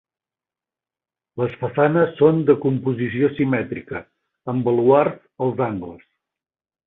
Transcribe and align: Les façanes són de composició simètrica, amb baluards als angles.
Les 1.41 1.51
façanes 1.63 2.15
són 2.21 2.39
de 2.47 2.55
composició 2.63 3.29
simètrica, 3.41 4.01
amb 4.53 4.69
baluards 4.69 5.23
als 5.49 5.63
angles. 5.69 6.09